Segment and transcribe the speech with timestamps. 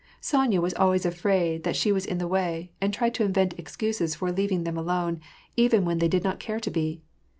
[0.19, 4.15] Sonya was always afraid that she was in the way, and tried to invent excuses
[4.15, 5.21] for leav ing them alone,
[5.55, 7.03] even when they did not care to be.